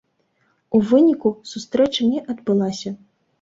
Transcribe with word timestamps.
У 0.79 0.79
выніку, 0.91 1.33
сустрэча 1.51 2.09
не 2.15 2.19
адбылася. 2.35 2.95